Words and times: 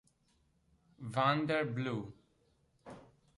Vander 0.99 1.61
Blue 1.63 2.09